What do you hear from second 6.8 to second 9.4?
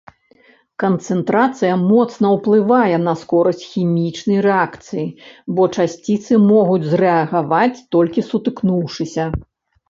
зрэагаваць толькі сутыкнуўшыся.